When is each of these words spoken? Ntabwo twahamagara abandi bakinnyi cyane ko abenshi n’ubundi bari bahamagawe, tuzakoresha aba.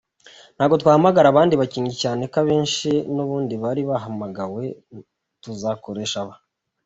Ntabwo 0.55 0.75
twahamagara 0.81 1.27
abandi 1.29 1.53
bakinnyi 1.61 1.93
cyane 2.01 2.21
ko 2.31 2.37
abenshi 2.43 2.89
n’ubundi 3.15 3.53
bari 3.63 3.81
bahamagawe, 3.89 4.63
tuzakoresha 5.43 6.17
aba. 6.23 6.35